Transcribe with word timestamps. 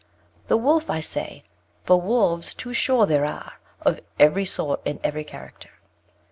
The 0.47 0.57
Wolf, 0.57 0.89
I 0.89 0.99
say, 0.99 1.43
for 1.83 2.01
Wolves 2.01 2.55
too 2.55 2.73
sure 2.73 3.05
there 3.05 3.23
are 3.23 3.59
Of 3.81 3.99
every 4.19 4.45
sort, 4.45 4.81
and 4.83 4.99
every 5.03 5.23
character. 5.23 5.69